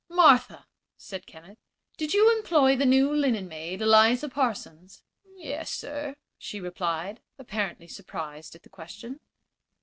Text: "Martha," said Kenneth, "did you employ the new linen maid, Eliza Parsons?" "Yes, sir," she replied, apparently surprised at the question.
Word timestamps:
"Martha," 0.09 0.65
said 0.97 1.27
Kenneth, 1.27 1.59
"did 1.95 2.11
you 2.11 2.35
employ 2.35 2.75
the 2.75 2.87
new 2.87 3.13
linen 3.13 3.47
maid, 3.47 3.83
Eliza 3.83 4.29
Parsons?" 4.29 5.03
"Yes, 5.35 5.69
sir," 5.69 6.15
she 6.39 6.59
replied, 6.59 7.19
apparently 7.37 7.87
surprised 7.87 8.55
at 8.55 8.63
the 8.63 8.69
question. 8.69 9.19